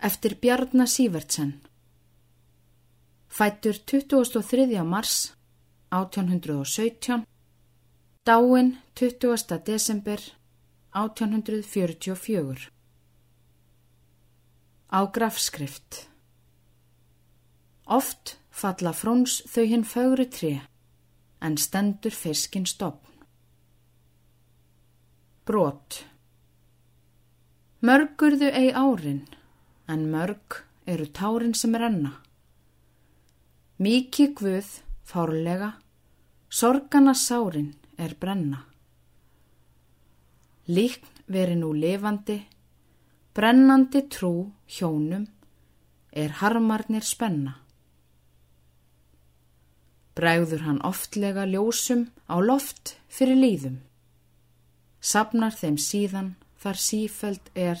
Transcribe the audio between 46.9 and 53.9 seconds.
spenna. Bræður hann oftlega ljósum á loft fyrir líðum.